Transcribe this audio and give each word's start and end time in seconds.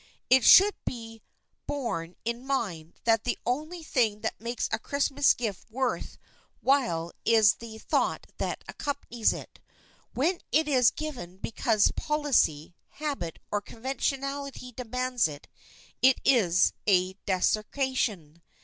It 0.31 0.43
should 0.43 0.73
be 0.83 1.21
borne 1.67 2.15
in 2.25 2.43
mind 2.43 2.95
that 3.03 3.23
the 3.23 3.37
only 3.45 3.83
thing 3.83 4.21
that 4.21 4.41
makes 4.41 4.67
a 4.71 4.79
Christmas 4.79 5.35
gift 5.35 5.69
worth 5.69 6.17
while 6.59 7.11
is 7.23 7.57
the 7.57 7.77
thought 7.77 8.25
that 8.37 8.63
accompanies 8.67 9.31
it. 9.31 9.59
When 10.15 10.39
it 10.51 10.67
is 10.67 10.89
given 10.89 11.37
because 11.37 11.91
policy, 11.91 12.73
habit 12.93 13.37
or 13.51 13.61
conventionality 13.61 14.71
demands 14.71 15.27
it, 15.27 15.47
it 16.01 16.19
is 16.25 16.73
a 16.87 17.13
desecration. 17.27 18.41